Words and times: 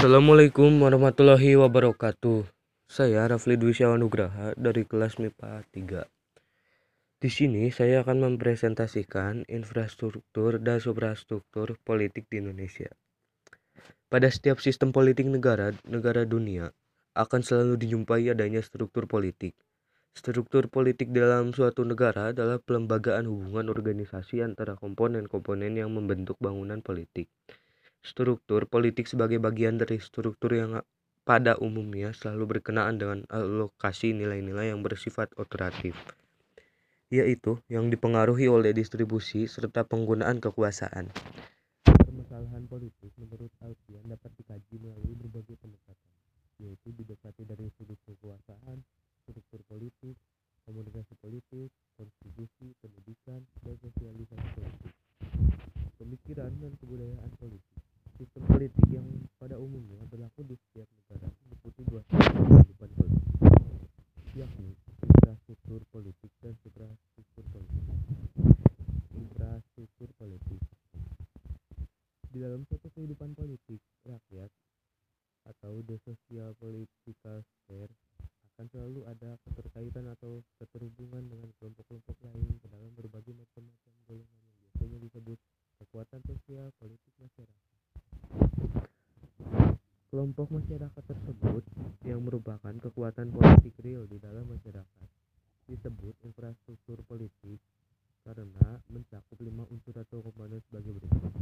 Assalamualaikum 0.00 0.80
warahmatullahi 0.80 1.60
wabarakatuh. 1.60 2.48
Saya 2.88 3.20
Rafli 3.28 3.60
Dwi 3.60 3.76
Nugraha 4.00 4.56
dari 4.56 4.88
kelas 4.88 5.20
MIPA 5.20 5.60
3. 5.76 7.20
Di 7.20 7.28
sini 7.28 7.68
saya 7.68 8.00
akan 8.00 8.24
mempresentasikan 8.24 9.44
infrastruktur 9.44 10.56
dan 10.56 10.80
suprastruktur 10.80 11.76
politik 11.84 12.32
di 12.32 12.40
Indonesia. 12.40 12.88
Pada 14.08 14.32
setiap 14.32 14.64
sistem 14.64 14.88
politik 14.88 15.28
negara, 15.28 15.76
negara 15.84 16.24
dunia 16.24 16.72
akan 17.12 17.44
selalu 17.44 17.76
dijumpai 17.84 18.32
adanya 18.32 18.64
struktur 18.64 19.04
politik. 19.04 19.52
Struktur 20.16 20.72
politik 20.72 21.12
dalam 21.12 21.52
suatu 21.52 21.84
negara 21.84 22.32
adalah 22.32 22.56
pelembagaan 22.56 23.28
hubungan 23.28 23.68
organisasi 23.68 24.40
antara 24.40 24.80
komponen-komponen 24.80 25.76
yang 25.76 25.92
membentuk 25.92 26.40
bangunan 26.40 26.80
politik. 26.80 27.28
Struktur 28.00 28.64
politik 28.64 29.04
sebagai 29.04 29.36
bagian 29.36 29.76
dari 29.76 30.00
struktur 30.00 30.56
yang 30.56 30.80
pada 31.20 31.54
umumnya 31.60 32.16
selalu 32.16 32.58
berkenaan 32.58 32.96
dengan 32.96 33.28
alokasi 33.28 34.16
nilai-nilai 34.16 34.72
yang 34.72 34.80
bersifat 34.80 35.30
otoratif, 35.36 35.94
yaitu 37.12 37.60
yang 37.68 37.92
dipengaruhi 37.92 38.48
oleh 38.48 38.72
distribusi 38.72 39.44
serta 39.44 39.84
penggunaan 39.84 40.40
kekuasaan. 40.40 41.12
Permasalahan 41.84 42.64
politik 42.66 43.12
menurut 43.20 43.52
Alfian 43.60 44.02
dapat 44.08 44.32
dikaji 44.40 44.80
melalui 44.80 45.14
berbagai 45.20 45.60
pendekatan, 45.60 46.12
yaitu 46.56 46.88
didekati 46.96 47.44
dari 47.44 47.68
sudut 47.76 48.00
kekuasaan, 48.08 48.80
struktur 49.22 49.60
politik, 49.68 50.16
komunikasi 50.64 51.14
politik, 51.20 51.68
kontribusi, 52.00 52.72
pendidikan, 52.80 53.44
dan 53.60 53.76
sosialisasi 53.82 54.48
politik, 54.56 54.94
pemikiran 56.00 56.50
dan 56.58 56.72
kebudayaan 56.80 57.32
politik. 57.36 57.78
Sistem 58.20 58.44
politik 58.52 58.84
yang 58.92 59.08
pada 59.40 59.56
umumnya 59.56 59.96
berlaku 60.12 60.44
di 60.44 60.52
setiap 60.52 60.84
negara 60.92 61.32
meliputi 61.48 61.80
dua 61.88 62.04
kehidupan 62.04 62.90
politik, 62.92 63.26
yakni 64.36 64.76
infrastruktur 65.08 65.80
politik 65.88 66.28
dan 66.44 66.52
suprastruktur 66.60 67.44
politik. 67.48 67.86
Infrastruktur 69.16 70.08
politik 70.20 70.60
di 72.30 72.38
dalam 72.38 72.62
suatu 72.64 72.86
kehidupan 72.94 73.34
politik 73.34 73.82
rakyat 74.06 74.50
atau 75.50 75.82
the 75.82 75.98
social 76.06 76.54
political 76.62 77.42
sphere 77.42 77.90
akan 78.54 78.66
selalu 78.70 79.00
ada 79.08 79.34
keterkaitan 79.48 80.04
atau 80.14 80.44
keterhubungan 80.60 81.26
dengan 81.26 81.48
kelompok-kelompok 81.58 82.16
lain 82.22 82.60
ke 82.60 82.66
dalam 82.68 82.92
berbagai 82.92 83.32
macam-macam 83.34 83.92
golongan 84.04 84.40
yang 84.46 84.56
biasanya 84.60 84.98
disebut 85.00 85.38
kekuatan 85.80 86.20
sosial 86.28 86.68
politik 86.76 87.14
masyarakat. 87.18 87.68
Kelompok 90.12 90.48
masyarakat 90.52 91.04
tersebut 91.08 91.64
yang 92.04 92.20
merupakan 92.20 92.74
kekuatan 92.76 93.32
politik 93.32 93.74
real 93.80 94.04
di 94.04 94.20
dalam 94.20 94.44
masyarakat 94.44 95.08
disebut 95.70 96.14
infrastruktur 96.26 97.00
politik 97.08 97.62
karena 98.28 98.76
mencakup 98.92 99.38
lima 99.40 99.64
unsur 99.72 99.96
atau 99.96 100.20
komponen 100.20 100.60
sebagai 100.68 101.00
berikut. 101.00 101.32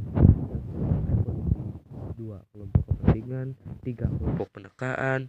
politik, 1.26 1.74
dua 2.14 2.38
kelompok 2.54 2.84
kepentingan, 2.86 3.58
tiga 3.82 4.06
kelompok 4.06 4.48
penekaan, 4.54 5.26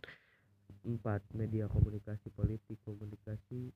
empat 0.85 1.21
media 1.39 1.71
komunikasi 1.71 2.27
politik 2.35 2.75
komunikasi, 2.83 3.71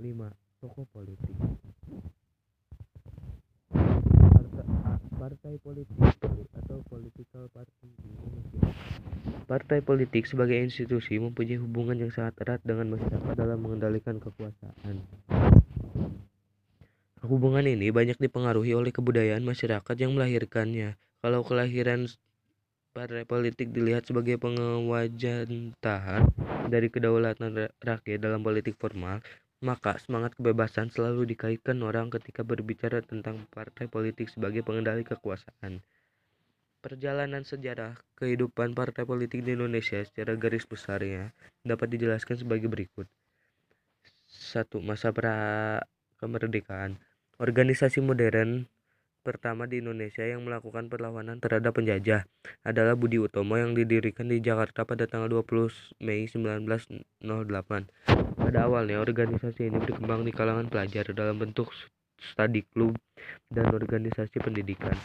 lima 0.00 0.32
tokoh 0.64 0.88
politik. 0.88 1.36
Partai 5.20 5.60
politik 5.60 6.00
atau 6.56 6.80
political 6.88 7.44
party 7.52 7.92
Indonesia. 8.00 8.72
Partai 9.44 9.84
politik 9.84 10.24
sebagai 10.24 10.56
institusi 10.56 11.20
mempunyai 11.20 11.60
hubungan 11.60 12.00
yang 12.00 12.08
sangat 12.08 12.40
erat 12.40 12.64
dengan 12.64 12.96
masyarakat 12.96 13.36
dalam 13.36 13.60
mengendalikan 13.60 14.16
kekuasaan. 14.16 15.04
Hubungan 17.20 17.68
ini 17.68 17.92
banyak 17.92 18.16
dipengaruhi 18.16 18.72
oleh 18.72 18.88
kebudayaan 18.88 19.44
masyarakat 19.44 19.96
yang 20.00 20.16
melahirkannya. 20.16 20.96
Kalau 21.20 21.44
kelahiran 21.44 22.08
partai 23.00 23.24
politik 23.24 23.72
dilihat 23.72 24.04
sebagai 24.04 24.36
pengewajantahan 24.36 26.28
dari 26.68 26.92
kedaulatan 26.92 27.72
rakyat 27.80 28.20
dalam 28.20 28.44
politik 28.44 28.76
formal, 28.76 29.24
maka 29.64 29.96
semangat 29.96 30.36
kebebasan 30.36 30.92
selalu 30.92 31.32
dikaitkan 31.32 31.80
orang 31.80 32.12
ketika 32.12 32.44
berbicara 32.44 33.00
tentang 33.00 33.48
partai 33.48 33.88
politik 33.88 34.28
sebagai 34.28 34.60
pengendali 34.60 35.00
kekuasaan. 35.08 35.80
Perjalanan 36.84 37.40
sejarah 37.40 37.96
kehidupan 38.20 38.76
partai 38.76 39.08
politik 39.08 39.48
di 39.48 39.56
Indonesia 39.56 40.04
secara 40.04 40.36
garis 40.36 40.68
besarnya 40.68 41.32
dapat 41.64 41.96
dijelaskan 41.96 42.36
sebagai 42.36 42.68
berikut. 42.68 43.08
Satu 44.28 44.84
Masa 44.84 45.08
pra 45.08 45.80
kemerdekaan. 46.20 47.00
Organisasi 47.40 48.04
modern 48.04 48.68
pertama 49.20 49.68
di 49.68 49.84
Indonesia 49.84 50.24
yang 50.24 50.42
melakukan 50.42 50.88
perlawanan 50.88 51.38
terhadap 51.38 51.76
penjajah 51.76 52.24
adalah 52.64 52.96
Budi 52.96 53.20
Utomo 53.20 53.60
yang 53.60 53.76
didirikan 53.76 54.26
di 54.32 54.40
Jakarta 54.40 54.88
pada 54.88 55.04
tanggal 55.04 55.28
20 55.28 56.00
Mei 56.00 56.24
1908. 56.24 57.04
Pada 58.40 58.58
awalnya, 58.64 58.98
organisasi 59.04 59.68
ini 59.68 59.78
berkembang 59.78 60.24
di 60.24 60.32
kalangan 60.32 60.72
pelajar 60.72 61.12
dalam 61.12 61.36
bentuk 61.36 61.70
study 62.20 62.64
club 62.72 62.96
dan 63.52 63.68
organisasi 63.68 64.40
pendidikan. 64.40 64.96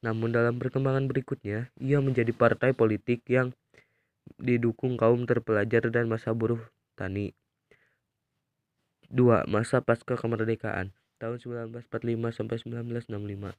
Namun 0.00 0.30
dalam 0.30 0.56
perkembangan 0.62 1.10
berikutnya, 1.10 1.74
ia 1.82 1.98
menjadi 1.98 2.30
partai 2.30 2.72
politik 2.72 3.26
yang 3.26 3.50
didukung 4.38 4.96
kaum 4.96 5.26
terpelajar 5.26 5.90
dan 5.90 6.06
masa 6.06 6.30
buruh 6.30 6.62
tani. 6.94 7.34
2. 9.12 9.46
Masa 9.46 9.78
pasca 9.84 10.16
kemerdekaan 10.16 10.90
tahun 11.18 11.38
1945 11.38 11.90
sampai 12.34 12.56
1965. 12.58 13.54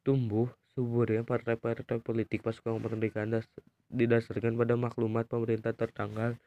Tumbuh 0.00 0.48
suburnya 0.72 1.26
partai-partai 1.26 2.00
politik 2.00 2.40
pasca 2.46 2.72
kemerdekaan 2.72 3.42
didasarkan 3.90 4.54
pada 4.56 4.74
maklumat 4.78 5.26
pemerintah 5.26 5.74
tertanggal 5.74 6.38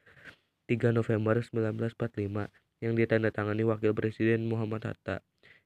3 0.66 0.96
November 0.96 1.44
1945 1.44 2.50
yang 2.84 2.94
ditandatangani 2.96 3.64
Wakil 3.68 3.92
Presiden 3.96 4.48
Muhammad 4.48 4.88
Hatta 4.88 5.20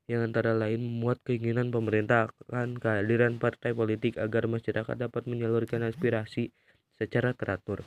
yang 0.08 0.24
antara 0.24 0.56
lain 0.56 0.80
memuat 0.80 1.20
keinginan 1.28 1.68
pemerintah 1.68 2.32
akan 2.48 2.80
kehadiran 2.80 3.38
partai 3.38 3.76
politik 3.76 4.16
agar 4.16 4.48
masyarakat 4.48 4.96
dapat 4.96 5.28
menyalurkan 5.28 5.84
aspirasi 5.84 6.56
secara 6.96 7.36
teratur. 7.36 7.84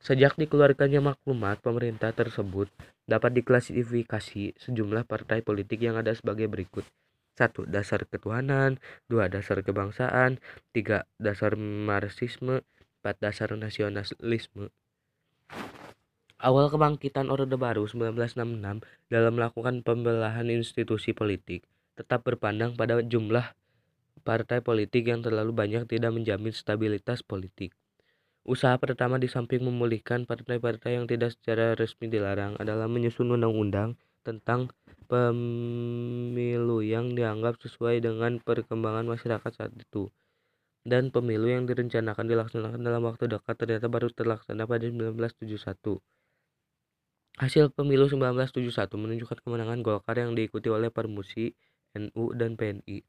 Sejak 0.00 0.40
dikeluarkannya 0.40 1.04
maklumat 1.04 1.60
pemerintah 1.60 2.16
tersebut 2.16 2.72
dapat 3.04 3.36
diklasifikasi 3.36 4.56
sejumlah 4.56 5.04
partai 5.04 5.44
politik 5.44 5.84
yang 5.84 6.00
ada 6.00 6.16
sebagai 6.16 6.48
berikut. 6.48 6.88
1. 7.36 7.68
Dasar 7.68 8.08
ketuhanan 8.08 8.80
2. 9.12 9.28
Dasar 9.28 9.60
kebangsaan 9.60 10.40
3. 10.72 11.04
Dasar 11.20 11.52
marxisme 11.60 12.64
4. 13.04 13.20
Dasar 13.20 13.52
nasionalisme 13.60 14.72
Awal 16.40 16.72
kebangkitan 16.72 17.28
Orde 17.28 17.60
Baru 17.60 17.84
1966 17.84 18.80
dalam 19.12 19.32
melakukan 19.36 19.84
pembelahan 19.84 20.48
institusi 20.48 21.12
politik 21.12 21.68
tetap 22.00 22.24
berpandang 22.24 22.72
pada 22.72 23.04
jumlah 23.04 23.52
partai 24.24 24.64
politik 24.64 25.12
yang 25.12 25.20
terlalu 25.20 25.52
banyak 25.52 25.84
tidak 25.84 26.16
menjamin 26.16 26.56
stabilitas 26.56 27.20
politik. 27.20 27.76
Usaha 28.40 28.72
pertama 28.80 29.20
di 29.20 29.28
samping 29.28 29.60
memulihkan 29.60 30.24
partai-partai 30.24 30.96
yang 30.96 31.04
tidak 31.04 31.36
secara 31.36 31.76
resmi 31.76 32.08
dilarang 32.08 32.56
adalah 32.56 32.88
menyusun 32.88 33.36
undang-undang 33.36 34.00
tentang 34.24 34.72
pemilu 35.08 36.80
yang 36.80 37.12
dianggap 37.12 37.60
sesuai 37.60 38.00
dengan 38.00 38.40
perkembangan 38.40 39.04
masyarakat 39.04 39.52
saat 39.52 39.72
itu. 39.76 40.08
Dan 40.80 41.12
pemilu 41.12 41.52
yang 41.52 41.68
direncanakan 41.68 42.24
dilaksanakan 42.24 42.80
dalam 42.80 43.04
waktu 43.04 43.28
dekat 43.28 43.52
ternyata 43.60 43.92
baru 43.92 44.08
terlaksana 44.08 44.64
pada 44.64 44.88
1971. 44.88 46.00
Hasil 47.36 47.72
pemilu 47.76 48.08
1971 48.08 48.96
menunjukkan 48.96 49.38
kemenangan 49.44 49.84
Golkar 49.84 50.16
yang 50.16 50.32
diikuti 50.32 50.72
oleh 50.72 50.88
Permusi, 50.88 51.52
NU, 51.92 52.32
dan 52.32 52.56
PNI. 52.56 53.04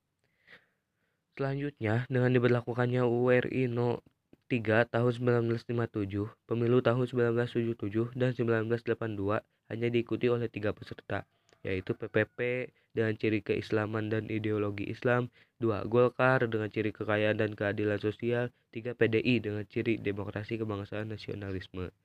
Selanjutnya, 1.40 2.04
dengan 2.12 2.36
diberlakukannya 2.36 3.08
URI 3.08 3.72
No 3.72 4.04
3 4.52 4.84
tahun 4.92 5.12
1957, 5.48 6.28
pemilu 6.44 6.84
tahun 6.84 7.08
1977 7.08 8.12
dan 8.20 8.36
1982 8.36 9.40
hanya 9.72 9.88
diikuti 9.88 10.28
oleh 10.28 10.52
tiga 10.52 10.76
peserta, 10.76 11.24
yaitu 11.64 11.96
PPP 11.96 12.68
dengan 12.92 13.16
ciri 13.16 13.40
keislaman 13.40 14.12
dan 14.12 14.28
ideologi 14.28 14.92
Islam, 14.92 15.32
2 15.64 15.88
Golkar 15.88 16.44
dengan 16.52 16.68
ciri 16.68 16.92
kekayaan 16.92 17.40
dan 17.40 17.56
keadilan 17.56 18.04
sosial, 18.04 18.52
3 18.76 18.92
PDI 18.92 19.40
dengan 19.40 19.64
ciri 19.72 19.96
demokrasi 19.96 20.60
kebangsaan 20.60 21.08
nasionalisme. 21.08 21.96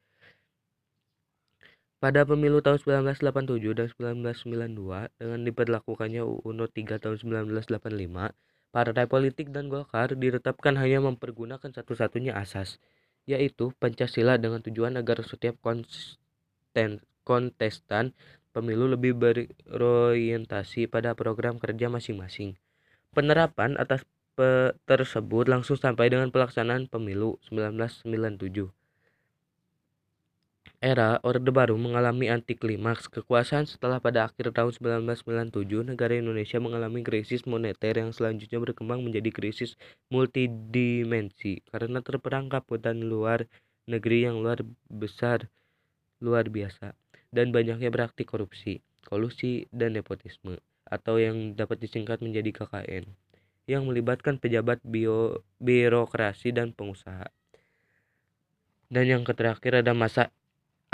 Pada 1.99 2.22
pemilu 2.22 2.62
tahun 2.62 2.78
1987 3.10 3.75
dan 3.75 3.90
1992 4.22 5.10
dengan 5.19 5.40
diberlakukannya 5.42 6.22
UU 6.22 6.54
No 6.54 6.70
3 6.70 7.02
tahun 7.02 7.16
1985, 7.19 8.31
Partai 8.76 9.08
politik 9.08 9.56
dan 9.56 9.73
Golkar 9.73 10.12
ditetapkan 10.12 10.76
hanya 10.76 11.00
mempergunakan 11.00 11.73
satu-satunya 11.73 12.37
asas, 12.37 12.76
yaitu 13.25 13.73
Pancasila 13.81 14.37
dengan 14.37 14.61
tujuan 14.61 15.00
agar 15.00 15.25
setiap 15.25 15.56
kontestan 17.25 18.12
pemilu 18.52 18.84
lebih 18.93 19.17
berorientasi 19.17 20.93
pada 20.93 21.17
program 21.17 21.56
kerja 21.56 21.88
masing-masing. 21.88 22.61
Penerapan 23.17 23.81
atas 23.81 24.05
tersebut 24.84 25.49
langsung 25.49 25.81
sampai 25.81 26.12
dengan 26.12 26.28
pelaksanaan 26.28 26.93
pemilu 26.93 27.40
1997. 27.49 28.69
Era 30.76 31.17
Orde 31.25 31.49
Baru 31.49 31.81
mengalami 31.81 32.28
anti 32.28 32.52
klimaks 32.52 33.08
kekuasaan 33.08 33.64
setelah 33.64 33.96
pada 33.96 34.28
akhir 34.28 34.52
tahun 34.52 34.76
1997 35.08 35.64
negara 35.88 36.12
Indonesia 36.12 36.61
mengalami 36.61 37.00
krisis 37.00 37.49
moneter 37.49 37.96
yang 37.96 38.12
selanjutnya 38.12 38.61
berkembang 38.61 39.00
menjadi 39.00 39.32
krisis 39.32 39.81
multidimensi 40.12 41.64
karena 41.73 42.05
terperangkap 42.05 42.69
hutan 42.69 43.08
luar 43.08 43.49
negeri 43.88 44.28
yang 44.28 44.44
luar 44.44 44.61
besar 44.93 45.49
luar 46.20 46.52
biasa 46.52 46.93
dan 47.32 47.56
banyaknya 47.56 47.88
praktik 47.88 48.28
korupsi, 48.28 48.84
kolusi, 49.08 49.64
dan 49.73 49.96
nepotisme 49.96 50.61
atau 50.84 51.17
yang 51.17 51.56
dapat 51.56 51.81
disingkat 51.81 52.20
menjadi 52.20 52.52
KKN 52.52 53.08
yang 53.67 53.88
melibatkan 53.88 54.38
pejabat 54.38 54.78
bio, 54.87 55.43
birokrasi 55.58 56.55
dan 56.55 56.70
pengusaha. 56.70 57.26
Dan 58.87 59.11
yang 59.11 59.26
terakhir 59.26 59.82
ada 59.82 59.90
masa 59.90 60.31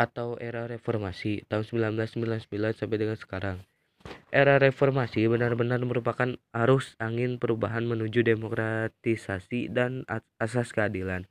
atau 0.02 0.34
era 0.43 0.66
reformasi 0.66 1.46
tahun 1.46 1.62
1999 1.94 2.82
sampai 2.82 2.99
dengan 2.99 3.14
sekarang. 3.14 3.62
Era 4.34 4.58
reformasi 4.58 5.31
benar-benar 5.31 5.78
merupakan 5.87 6.34
arus 6.50 6.99
angin 6.99 7.38
perubahan 7.38 7.87
menuju 7.87 8.26
demokratisasi 8.26 9.70
dan 9.70 10.02
asas 10.43 10.75
keadilan. 10.75 11.31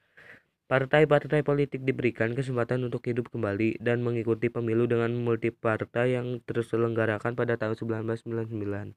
Partai-partai 0.72 1.44
politik 1.44 1.84
diberikan 1.84 2.32
kesempatan 2.32 2.88
untuk 2.88 3.04
hidup 3.04 3.28
kembali 3.28 3.84
dan 3.84 4.00
mengikuti 4.00 4.48
pemilu 4.48 4.88
dengan 4.88 5.12
multipartai 5.20 6.16
yang 6.16 6.40
terselenggarakan 6.48 7.36
pada 7.36 7.60
tahun 7.60 7.76
1999. 7.76 8.96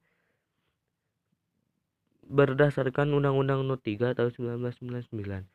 Berdasarkan 2.31 3.11
Undang-Undang 3.11 3.67
No 3.67 3.75
3 3.75 4.15
tahun 4.15 4.31
1999, 4.71 5.51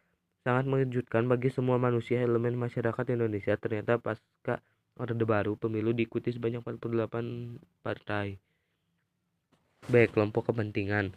Sangat 0.50 0.66
mengejutkan 0.66 1.30
bagi 1.30 1.54
semua 1.54 1.78
manusia 1.78 2.26
elemen 2.26 2.58
masyarakat 2.58 3.06
Indonesia 3.14 3.54
ternyata 3.54 4.02
pasca 4.02 4.66
Orde 4.98 5.22
Baru 5.22 5.54
pemilu 5.62 5.94
diikuti 5.94 6.34
sebanyak 6.34 6.66
48 6.66 7.86
partai. 7.86 8.42
B. 9.86 10.10
Kelompok 10.10 10.50
kepentingan 10.50 11.14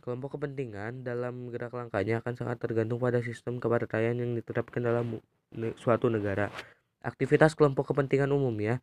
Kelompok 0.00 0.40
kepentingan 0.40 1.04
dalam 1.04 1.52
gerak 1.52 1.76
langkahnya 1.76 2.24
akan 2.24 2.32
sangat 2.40 2.56
tergantung 2.56 2.96
pada 2.96 3.20
sistem 3.20 3.60
kepartaian 3.60 4.16
yang 4.16 4.32
diterapkan 4.32 4.80
dalam 4.80 5.20
suatu 5.76 6.08
negara. 6.08 6.48
Aktivitas 7.04 7.52
kelompok 7.52 7.92
kepentingan 7.92 8.32
umumnya 8.32 8.80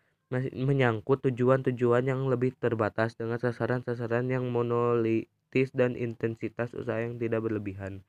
menyangkut 0.54 1.26
tujuan-tujuan 1.26 2.06
yang 2.06 2.22
lebih 2.30 2.54
terbatas 2.54 3.18
dengan 3.18 3.42
sasaran-sasaran 3.42 4.30
yang 4.30 4.46
monolitis 4.46 5.74
dan 5.74 5.98
intensitas 5.98 6.78
usaha 6.78 7.02
yang 7.02 7.18
tidak 7.18 7.42
berlebihan. 7.42 8.06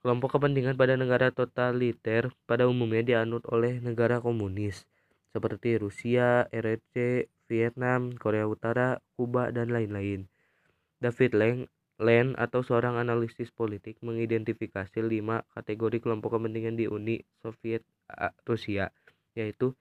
Kelompok 0.00 0.40
kepentingan 0.40 0.80
pada 0.80 0.96
negara 0.96 1.28
totaliter 1.28 2.32
pada 2.48 2.64
umumnya 2.64 3.04
dianut 3.04 3.44
oleh 3.52 3.84
negara 3.84 4.16
komunis 4.16 4.88
seperti 5.30 5.78
Rusia, 5.78 6.50
RRC, 6.50 7.28
Vietnam, 7.46 8.10
Korea 8.16 8.48
Utara, 8.48 8.98
Kuba, 9.14 9.54
dan 9.54 9.70
lain-lain. 9.70 10.26
David 10.98 11.32
Lang, 11.36 11.58
Len 12.00 12.32
atau 12.40 12.64
seorang 12.64 12.96
analisis 12.96 13.52
politik 13.52 14.00
mengidentifikasi 14.00 15.04
lima 15.04 15.44
kategori 15.52 16.00
kelompok 16.00 16.40
kepentingan 16.40 16.80
di 16.80 16.88
Uni 16.88 17.20
Soviet 17.44 17.84
Rusia, 18.48 18.88
yaitu 19.36 19.76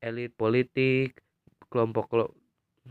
elit 0.00 0.32
politik, 0.40 1.20
kelompok 1.68 2.32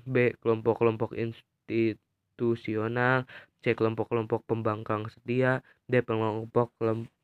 B, 0.05 0.37
kelompok-kelompok 0.37 1.17
institusional, 1.17 3.25
C. 3.59 3.75
Kelompok-kelompok 3.75 4.47
pembangkang 4.47 5.07
setia 5.11 5.61
D. 5.85 5.99
Kelompok 6.03 6.71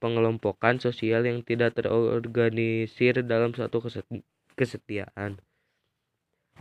pengelompokan 0.03 0.77
sosial 0.83 1.23
yang 1.23 1.41
tidak 1.47 1.79
terorganisir 1.79 3.23
dalam 3.23 3.55
satu 3.55 3.79
kesetiaan 4.55 5.39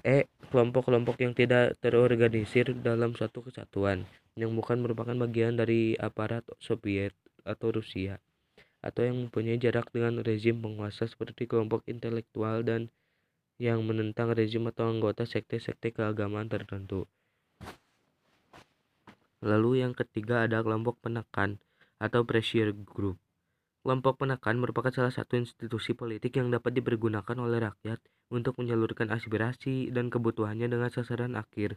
E. 0.02 0.26
Kelompok-kelompok 0.50 1.16
yang 1.22 1.32
tidak 1.32 1.78
terorganisir 1.78 2.74
dalam 2.76 3.14
satu 3.14 3.46
kesatuan 3.46 4.04
yang 4.34 4.50
bukan 4.52 4.82
merupakan 4.82 5.14
bagian 5.14 5.54
dari 5.54 5.94
aparat 5.96 6.42
Soviet 6.58 7.14
atau 7.46 7.70
Rusia 7.70 8.18
atau 8.84 9.00
yang 9.00 9.16
mempunyai 9.16 9.56
jarak 9.56 9.88
dengan 9.94 10.20
rezim 10.20 10.60
penguasa 10.60 11.08
seperti 11.08 11.48
kelompok 11.48 11.88
intelektual 11.88 12.60
dan 12.60 12.92
yang 13.56 13.80
menentang 13.86 14.34
rezim 14.36 14.66
atau 14.68 14.90
anggota 14.90 15.24
sekte-sekte 15.24 15.94
keagamaan 15.94 16.50
tertentu. 16.50 17.08
Lalu 19.44 19.84
yang 19.84 19.92
ketiga 19.92 20.48
ada 20.48 20.64
kelompok 20.64 21.04
penekan 21.04 21.60
atau 22.00 22.24
pressure 22.24 22.72
group. 22.72 23.20
Kelompok 23.84 24.24
penekan 24.24 24.56
merupakan 24.56 24.88
salah 24.88 25.12
satu 25.12 25.36
institusi 25.36 25.92
politik 25.92 26.40
yang 26.40 26.48
dapat 26.48 26.72
dipergunakan 26.72 27.36
oleh 27.36 27.60
rakyat 27.60 28.00
untuk 28.32 28.56
menyalurkan 28.56 29.12
aspirasi 29.12 29.92
dan 29.92 30.08
kebutuhannya 30.08 30.72
dengan 30.72 30.88
sasaran 30.88 31.36
akhir 31.36 31.76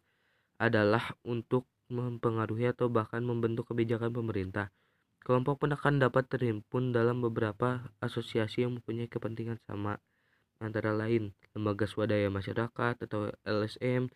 adalah 0.56 1.19
untuk 1.28 1.68
mempengaruhi 1.92 2.72
atau 2.72 2.88
bahkan 2.88 3.19
membentuk 3.28 3.68
kebijakan 3.68 4.16
pemerintah. 4.16 4.72
Kelompok 5.20 5.68
penekan 5.68 6.00
dapat 6.00 6.31
terhimpun 6.31 6.96
dalam 6.96 7.20
beberapa 7.20 7.92
asosiasi 8.00 8.63
yang 8.63 8.80
mempunyai 8.80 9.12
kepentingan 9.12 9.60
sama, 9.68 10.00
antara 10.63 10.96
lain 10.96 11.36
lembaga 11.52 11.84
swadaya 11.84 12.31
masyarakat 12.31 12.96
atau 13.04 13.36
LSM, 13.44 14.08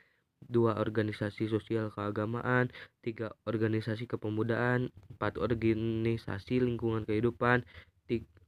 dua 0.47 0.77
organisasi 0.81 1.47
sosial 1.47 1.93
keagamaan, 1.93 2.73
tiga 3.05 3.35
organisasi 3.45 4.09
kepemudaan, 4.09 4.89
empat 5.13 5.37
organisasi 5.37 6.61
lingkungan 6.63 7.05
kehidupan, 7.05 7.65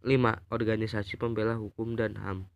lima 0.03 0.43
organisasi 0.51 1.15
pembela 1.15 1.55
hukum 1.55 1.95
dan 1.95 2.19
HAM, 2.19 2.49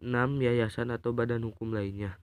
enam 0.00 0.40
yayasan 0.40 0.88
atau 0.94 1.12
badan 1.12 1.44
hukum 1.44 1.74
lainnya. 1.76 2.16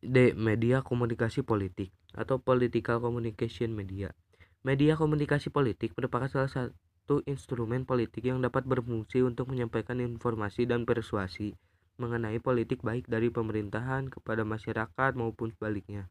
D. 0.00 0.32
Media 0.32 0.80
komunikasi 0.80 1.44
politik 1.44 1.92
atau 2.16 2.40
political 2.40 3.04
communication 3.04 3.76
media. 3.76 4.16
Media 4.64 4.96
komunikasi 4.96 5.52
politik 5.52 5.92
merupakan 5.94 6.26
salah 6.26 6.48
satu 6.48 7.20
instrumen 7.28 7.84
politik 7.84 8.24
yang 8.26 8.40
dapat 8.40 8.64
berfungsi 8.64 9.20
untuk 9.20 9.52
menyampaikan 9.52 10.00
informasi 10.00 10.64
dan 10.64 10.88
persuasi 10.88 11.54
mengenai 12.00 12.40
politik 12.40 12.80
baik 12.80 13.04
dari 13.04 13.28
pemerintahan 13.28 14.08
kepada 14.08 14.42
masyarakat 14.42 15.12
maupun 15.12 15.52
sebaliknya. 15.52 16.08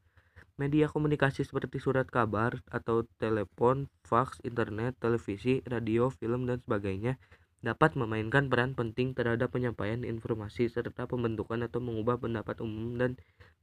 Media 0.60 0.92
komunikasi 0.92 1.48
seperti 1.48 1.82
surat 1.82 2.06
kabar 2.06 2.62
atau 2.70 3.08
telepon, 3.18 3.90
fax, 4.06 4.44
internet, 4.46 4.94
televisi, 5.02 5.66
radio, 5.66 6.14
film, 6.14 6.46
dan 6.46 6.62
sebagainya 6.62 7.18
dapat 7.60 7.96
memainkan 7.96 8.48
peran 8.48 8.76
penting 8.76 9.12
terhadap 9.12 9.52
penyampaian 9.52 10.04
informasi 10.08 10.72
serta 10.72 11.08
pembentukan 11.10 11.60
atau 11.66 11.84
mengubah 11.84 12.20
pendapat 12.20 12.60
umum 12.64 12.96
dan 12.96 13.16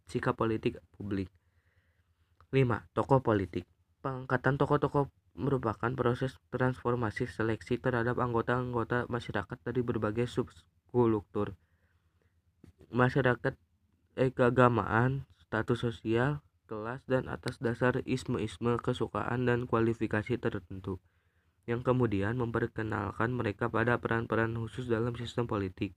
sikap 0.08 0.36
politik 0.36 0.80
publik. 0.96 1.32
5. 2.52 2.64
Tokoh 2.92 3.20
politik 3.20 3.64
Pengangkatan 4.00 4.56
tokoh-tokoh 4.56 5.08
merupakan 5.36 5.92
proses 5.92 6.40
transformasi 6.48 7.28
seleksi 7.28 7.76
terhadap 7.76 8.16
anggota-anggota 8.16 9.04
masyarakat 9.12 9.58
dari 9.60 9.84
berbagai 9.84 10.24
subkultur 10.24 11.52
masyarakat 12.96 13.54
eh, 14.16 14.32
keagamaan, 14.32 15.28
status 15.44 15.84
sosial, 15.84 16.40
kelas, 16.64 17.04
dan 17.04 17.28
atas 17.28 17.60
dasar 17.60 18.00
isme-isme 18.08 18.80
kesukaan 18.80 19.44
dan 19.44 19.68
kualifikasi 19.68 20.40
tertentu 20.40 20.98
yang 21.66 21.82
kemudian 21.82 22.38
memperkenalkan 22.38 23.34
mereka 23.34 23.66
pada 23.66 23.98
peran-peran 23.98 24.54
khusus 24.54 24.86
dalam 24.86 25.18
sistem 25.18 25.50
politik. 25.50 25.92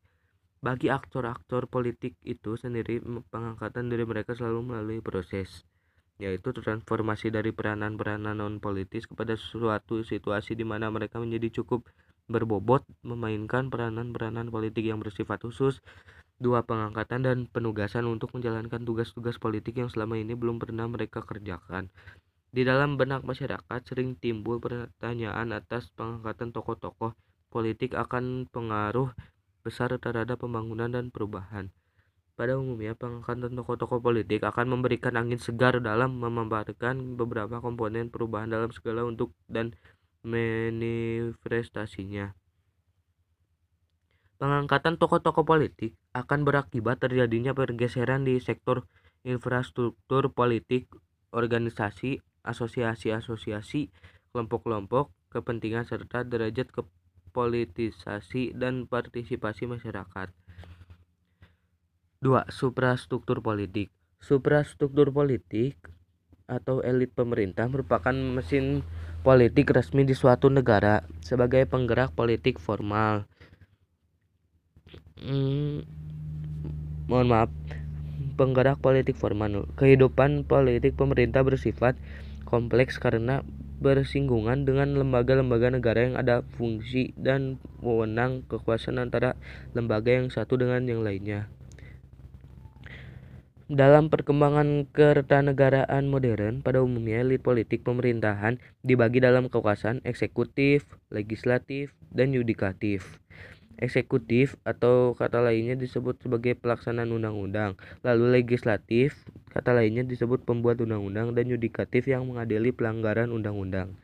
Bagi 0.59 0.91
aktor-aktor 0.91 1.71
politik 1.71 2.19
itu 2.25 2.59
sendiri, 2.59 2.99
pengangkatan 3.31 3.87
diri 3.87 4.03
mereka 4.03 4.35
selalu 4.35 4.73
melalui 4.75 4.99
proses, 4.99 5.63
yaitu 6.19 6.51
transformasi 6.51 7.31
dari 7.31 7.55
peranan-peranan 7.55 8.43
non-politis 8.43 9.07
kepada 9.07 9.39
suatu 9.39 10.03
situasi 10.03 10.57
di 10.57 10.67
mana 10.67 10.91
mereka 10.91 11.21
menjadi 11.21 11.63
cukup 11.63 11.87
berbobot 12.29 12.83
memainkan 13.01 13.71
peranan-peranan 13.73 14.53
politik 14.53 14.85
yang 14.85 15.01
bersifat 15.01 15.41
khusus 15.41 15.81
dua 16.39 16.63
pengangkatan 16.63 17.27
dan 17.27 17.37
penugasan 17.51 18.07
untuk 18.07 18.31
menjalankan 18.31 18.81
tugas-tugas 18.87 19.35
politik 19.35 19.77
yang 19.77 19.91
selama 19.91 20.15
ini 20.15 20.33
belum 20.33 20.57
pernah 20.57 20.87
mereka 20.87 21.19
kerjakan. 21.19 21.91
Di 22.49 22.65
dalam 22.65 22.97
benak 22.97 23.27
masyarakat 23.27 23.79
sering 23.85 24.17
timbul 24.17 24.57
pertanyaan 24.57 25.53
atas 25.53 25.91
pengangkatan 25.93 26.49
tokoh-tokoh 26.49 27.13
politik 27.53 27.93
akan 27.93 28.49
pengaruh 28.49 29.13
besar 29.61 29.93
terhadap 29.99 30.41
pembangunan 30.41 30.89
dan 30.89 31.11
perubahan. 31.11 31.69
Pada 32.39 32.55
umumnya, 32.55 32.95
pengangkatan 32.95 33.51
tokoh-tokoh 33.51 33.99
politik 33.99 34.47
akan 34.47 34.79
memberikan 34.79 35.19
angin 35.19 35.43
segar 35.43 35.75
dalam 35.83 36.23
memaparkan 36.23 37.19
beberapa 37.19 37.59
komponen 37.59 38.07
perubahan 38.07 38.47
dalam 38.47 38.71
segala 38.71 39.03
untuk 39.03 39.35
dan 39.51 39.75
manifestasinya. 40.23 42.38
Pengangkatan 44.39 44.95
tokoh-tokoh 44.95 45.43
politik 45.43 45.99
akan 46.15 46.47
berakibat 46.47 47.03
terjadinya 47.03 47.51
pergeseran 47.51 48.23
di 48.23 48.39
sektor 48.39 48.87
infrastruktur 49.27 50.31
politik, 50.31 50.87
organisasi, 51.35 52.23
asosiasi-asosiasi, 52.47 53.91
kelompok-kelompok 54.31 55.11
kepentingan 55.27 55.83
serta 55.83 56.23
derajat 56.23 56.71
kepolitisasi 56.71 58.55
dan 58.55 58.87
partisipasi 58.87 59.67
masyarakat. 59.67 60.31
2. 62.23 62.47
Suprastruktur 62.47 63.43
politik. 63.43 63.91
Suprastruktur 64.23 65.11
politik 65.11 65.75
atau 66.47 66.79
elit 66.79 67.11
pemerintah 67.11 67.67
merupakan 67.67 68.15
mesin 68.15 68.87
politik 69.19 69.67
resmi 69.75 70.07
di 70.07 70.15
suatu 70.15 70.47
negara 70.47 71.03
sebagai 71.19 71.67
penggerak 71.67 72.15
politik 72.15 72.55
formal 72.55 73.27
hmm, 75.23 75.83
mohon 77.09 77.27
maaf 77.27 77.49
penggerak 78.39 78.79
politik 78.79 79.19
formal 79.19 79.67
kehidupan 79.75 80.47
politik 80.47 80.95
pemerintah 80.95 81.43
bersifat 81.43 81.99
kompleks 82.47 82.97
karena 82.97 83.43
bersinggungan 83.79 84.67
dengan 84.67 84.91
lembaga-lembaga 84.99 85.71
negara 85.71 85.99
yang 86.03 86.15
ada 86.19 86.43
fungsi 86.59 87.15
dan 87.15 87.55
wewenang 87.79 88.43
kekuasaan 88.51 88.99
antara 88.99 89.39
lembaga 89.71 90.11
yang 90.11 90.27
satu 90.27 90.59
dengan 90.59 90.83
yang 90.83 90.99
lainnya. 90.99 91.47
Dalam 93.69 94.09
perkembangan 94.09 94.89
kertanegaraan 94.89 96.09
modern, 96.09 96.65
pada 96.65 96.81
umumnya 96.81 97.21
elit 97.21 97.45
politik 97.45 97.85
pemerintahan 97.85 98.57
dibagi 98.81 99.21
dalam 99.21 99.45
kekuasaan 99.45 100.01
eksekutif, 100.03 100.89
legislatif, 101.13 101.93
dan 102.09 102.33
yudikatif. 102.33 103.21
Eksekutif 103.79 104.59
atau 104.67 105.15
kata 105.15 105.39
lainnya 105.39 105.79
disebut 105.79 106.19
sebagai 106.19 106.51
pelaksanaan 106.59 107.15
undang-undang, 107.15 107.79
lalu 108.03 108.43
legislatif 108.43 109.23
kata 109.55 109.71
lainnya 109.71 110.03
disebut 110.03 110.43
pembuat 110.43 110.83
undang-undang 110.83 111.31
dan 111.31 111.47
yudikatif 111.47 112.11
yang 112.11 112.27
mengadili 112.27 112.75
pelanggaran 112.75 113.31
undang-undang. 113.31 113.95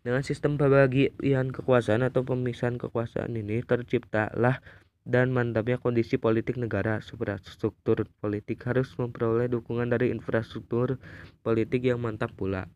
Dengan 0.00 0.24
sistem 0.24 0.56
pembagian 0.56 1.52
kekuasaan 1.52 2.00
atau 2.00 2.24
pemisahan 2.24 2.80
kekuasaan 2.80 3.36
ini 3.36 3.60
terciptalah 3.60 4.64
dan 5.04 5.28
mantapnya 5.28 5.76
kondisi 5.76 6.16
politik 6.16 6.56
negara, 6.56 7.04
infrastruktur 7.04 8.08
politik 8.24 8.64
harus 8.64 8.88
memperoleh 8.96 9.52
dukungan 9.52 9.92
dari 9.92 10.08
infrastruktur 10.08 10.96
politik 11.44 11.84
yang 11.84 12.00
mantap 12.00 12.32
pula. 12.32 12.72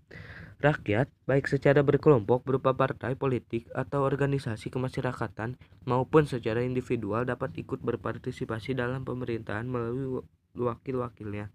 Rakyat, 0.63 1.11
baik 1.27 1.51
secara 1.51 1.83
berkelompok 1.83 2.47
berupa 2.47 2.71
partai 2.75 3.19
politik 3.19 3.67
atau 3.75 4.07
organisasi 4.07 4.71
kemasyarakatan 4.71 5.59
maupun 5.83 6.31
secara 6.31 6.63
individual 6.63 7.27
dapat 7.27 7.59
ikut 7.59 7.83
berpartisipasi 7.83 8.79
dalam 8.79 9.03
pemerintahan 9.03 9.67
melalui 9.67 10.23
wakil-wakilnya. 10.55 11.51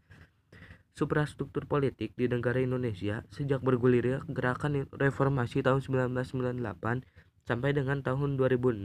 Suprastruktur 0.92 1.64
politik 1.64 2.12
di 2.20 2.28
negara 2.28 2.60
Indonesia 2.60 3.24
sejak 3.32 3.64
bergulirnya 3.64 4.20
gerakan 4.28 4.84
reformasi 4.92 5.64
tahun 5.64 5.80
1998 5.80 6.60
sampai 7.48 7.72
dengan 7.72 8.04
tahun 8.04 8.36
2006 8.36 8.84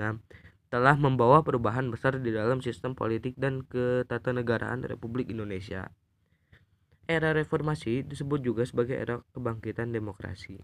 telah 0.70 0.94
membawa 0.98 1.42
perubahan 1.42 1.90
besar 1.90 2.22
di 2.22 2.30
dalam 2.30 2.62
sistem 2.62 2.94
politik 2.94 3.34
dan 3.34 3.66
ketatanegaraan 3.66 4.86
Republik 4.86 5.30
Indonesia. 5.30 5.90
Era 7.04 7.36
reformasi 7.36 8.00
disebut 8.00 8.40
juga 8.40 8.64
sebagai 8.64 8.96
era 8.96 9.20
kebangkitan 9.36 9.92
demokrasi. 9.92 10.56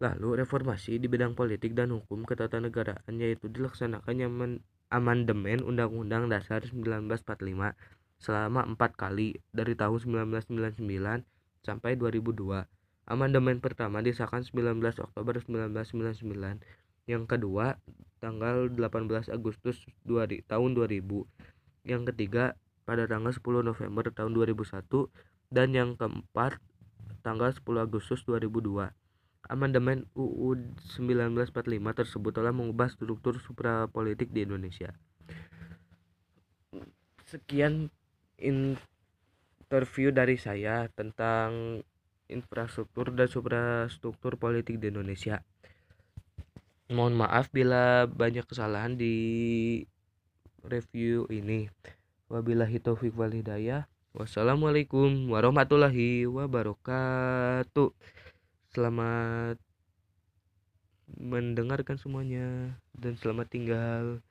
Lalu 0.00 0.44
reformasi 0.44 1.00
di 1.00 1.08
bidang 1.08 1.32
politik 1.32 1.72
dan 1.72 1.92
hukum 1.92 2.28
ketatanegaraan 2.28 3.16
yaitu 3.16 3.48
dilaksanakannya 3.48 4.60
amandemen 4.92 5.64
Undang-Undang 5.64 6.28
Dasar 6.28 6.64
1945 6.68 7.76
selama 8.20 8.60
empat 8.68 8.96
kali 8.96 9.40
dari 9.56 9.72
tahun 9.72 10.28
1999 10.28 10.84
sampai 11.64 11.96
2002. 11.96 12.68
Amandemen 13.08 13.60
pertama 13.64 14.04
disahkan 14.04 14.44
19 14.44 14.84
Oktober 15.00 15.34
1999 15.40 16.60
yang 17.08 17.24
kedua 17.24 17.80
tanggal 18.20 18.68
18 18.68 19.32
Agustus 19.32 19.80
2, 20.04 20.44
tahun 20.44 20.70
2000 20.76 21.88
yang 21.88 22.04
ketiga 22.04 22.54
pada 22.90 23.06
tanggal 23.06 23.30
10 23.30 23.62
November 23.62 24.10
tahun 24.10 24.34
2001 24.34 24.82
dan 25.54 25.70
yang 25.70 25.94
keempat 25.94 26.58
tanggal 27.22 27.54
10 27.54 27.62
Agustus 27.86 28.26
2002 28.26 28.90
Amandemen 29.46 30.10
UU 30.18 30.58
1945 30.98 31.54
tersebut 31.94 32.32
telah 32.34 32.50
mengubah 32.50 32.90
struktur 32.90 33.38
suprapolitik 33.38 34.30
di 34.30 34.46
Indonesia. 34.46 34.94
Sekian 37.26 37.90
interview 38.38 40.14
dari 40.14 40.38
saya 40.38 40.86
tentang 40.94 41.82
infrastruktur 42.30 43.10
dan 43.10 43.26
suprastruktur 43.26 44.38
politik 44.38 44.78
di 44.78 44.90
Indonesia. 44.90 45.42
Mohon 46.90 47.26
maaf 47.26 47.50
bila 47.50 48.06
banyak 48.06 48.46
kesalahan 48.46 48.94
di 48.94 49.14
review 50.62 51.26
ini 51.30 51.70
wabillahi 52.30 52.78
taufik 52.78 53.12
wal 53.18 53.34
hidayah. 53.34 53.90
Wassalamualaikum 54.14 55.28
warahmatullahi 55.34 56.30
wabarakatuh. 56.30 57.90
Selamat 58.70 59.58
mendengarkan 61.10 61.98
semuanya 61.98 62.78
dan 62.94 63.18
selamat 63.18 63.50
tinggal 63.50 64.22